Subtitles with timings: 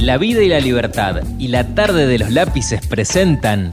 [0.00, 3.68] La vida y la libertad y la tarde de los lápices presentan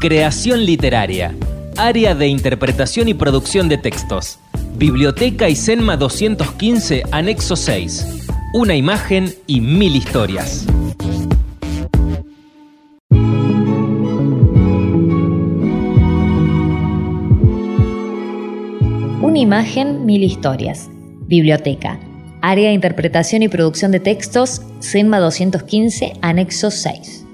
[0.00, 1.34] Creación literaria,
[1.76, 4.38] área de interpretación y producción de textos.
[4.76, 8.28] Biblioteca y Senma 215, anexo 6.
[8.54, 10.66] Una imagen y mil historias.
[19.20, 20.88] Una imagen, mil historias.
[21.26, 21.98] Biblioteca.
[22.44, 27.24] Área de interpretación y producción de textos, SENMA 215, anexo 6.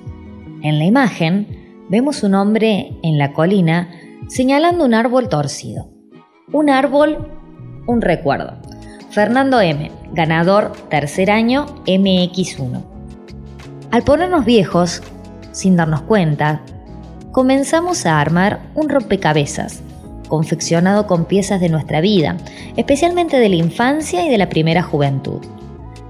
[0.63, 3.89] En la imagen, vemos un hombre en la colina
[4.29, 5.89] señalando un árbol torcido.
[6.53, 7.27] Un árbol,
[7.87, 8.59] un recuerdo.
[9.11, 12.85] Fernando M., ganador tercer año MX1.
[13.91, 15.03] Al ponernos viejos,
[15.53, 16.61] sin darnos cuenta,
[17.33, 19.83] comenzamos a armar un rompecabezas
[20.29, 22.37] confeccionado con piezas de nuestra vida,
[22.77, 25.41] especialmente de la infancia y de la primera juventud.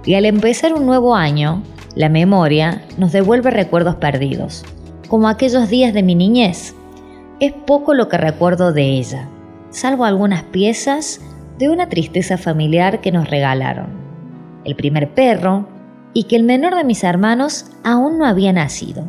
[0.05, 1.63] Y al empezar un nuevo año,
[1.95, 4.65] la memoria nos devuelve recuerdos perdidos,
[5.09, 6.75] como aquellos días de mi niñez.
[7.41, 9.29] Es poco lo que recuerdo de ella,
[9.71, 11.21] salvo algunas piezas
[11.59, 13.89] de una tristeza familiar que nos regalaron.
[14.65, 15.69] El primer perro
[16.15, 19.05] y que el menor de mis hermanos aún no había nacido.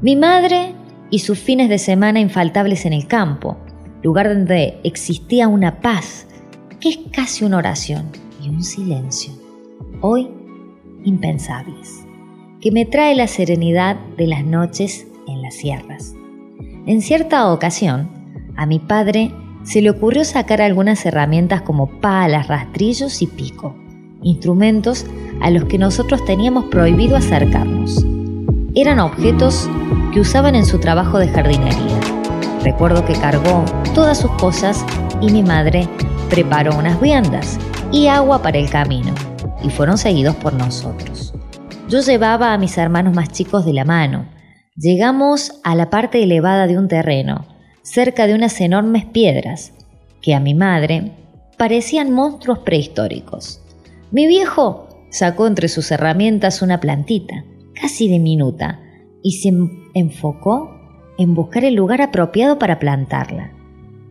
[0.00, 0.74] Mi madre
[1.10, 3.56] y sus fines de semana infaltables en el campo,
[4.02, 6.26] lugar donde existía una paz
[6.80, 8.06] que es casi una oración
[8.42, 9.32] y un silencio,
[10.00, 10.28] hoy
[11.04, 12.04] impensables,
[12.60, 16.14] que me trae la serenidad de las noches en las sierras.
[16.86, 18.10] En cierta ocasión,
[18.56, 23.76] a mi padre se le ocurrió sacar algunas herramientas como palas, rastrillos y pico,
[24.22, 25.06] instrumentos
[25.40, 28.04] a los que nosotros teníamos prohibido acercarnos.
[28.74, 29.70] Eran objetos
[30.12, 32.01] que usaban en su trabajo de jardinería
[32.64, 34.84] Recuerdo que cargó todas sus cosas
[35.20, 35.88] y mi madre
[36.30, 37.58] preparó unas viandas
[37.90, 39.12] y agua para el camino,
[39.64, 41.34] y fueron seguidos por nosotros.
[41.88, 44.28] Yo llevaba a mis hermanos más chicos de la mano.
[44.76, 47.46] Llegamos a la parte elevada de un terreno,
[47.82, 49.72] cerca de unas enormes piedras,
[50.22, 51.12] que a mi madre
[51.58, 53.60] parecían monstruos prehistóricos.
[54.12, 58.80] Mi viejo sacó entre sus herramientas una plantita, casi diminuta,
[59.20, 59.52] y se
[59.94, 60.81] enfocó
[61.18, 63.50] en buscar el lugar apropiado para plantarla.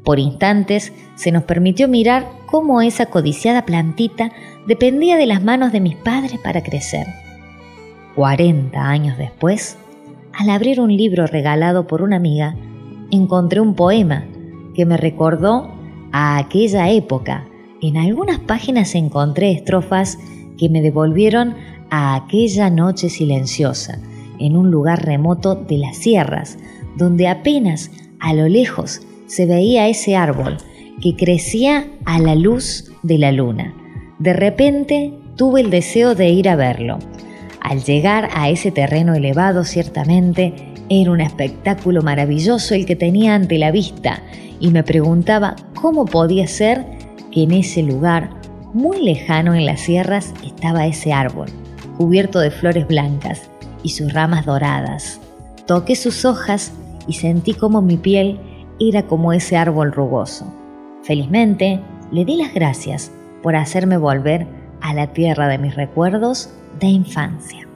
[0.03, 4.31] Por instantes se nos permitió mirar cómo esa codiciada plantita
[4.67, 7.05] dependía de las manos de mis padres para crecer.
[8.15, 9.77] 40 años después,
[10.33, 12.55] al abrir un libro regalado por una amiga,
[13.11, 14.25] encontré un poema
[14.73, 15.69] que me recordó
[16.11, 17.45] a aquella época.
[17.81, 20.17] En algunas páginas encontré estrofas
[20.57, 21.55] que me devolvieron
[21.89, 23.99] a aquella noche silenciosa,
[24.39, 26.57] en un lugar remoto de las sierras,
[26.95, 30.57] donde apenas a lo lejos se veía ese árbol
[31.01, 33.73] que crecía a la luz de la luna.
[34.19, 36.99] De repente tuve el deseo de ir a verlo.
[37.61, 40.53] Al llegar a ese terreno elevado, ciertamente,
[40.89, 44.21] era un espectáculo maravilloso el que tenía ante la vista
[44.59, 46.85] y me preguntaba cómo podía ser
[47.31, 48.29] que en ese lugar,
[48.73, 51.47] muy lejano en las sierras, estaba ese árbol,
[51.97, 53.41] cubierto de flores blancas
[53.83, 55.19] y sus ramas doradas.
[55.65, 56.73] Toqué sus hojas
[57.07, 58.39] y sentí como mi piel
[58.79, 60.45] era como ese árbol rugoso.
[61.03, 61.79] Felizmente,
[62.11, 64.47] le di las gracias por hacerme volver
[64.81, 67.70] a la tierra de mis recuerdos de infancia.